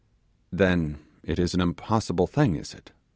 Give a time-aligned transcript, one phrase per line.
[0.51, 2.91] 'Then it is an impossible thing, is it?